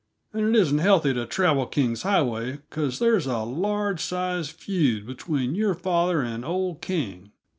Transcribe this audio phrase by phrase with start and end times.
[0.33, 5.53] And it isn't healthy to travel King's Highway, because there's a large sized feud between
[5.53, 7.33] your father and old King.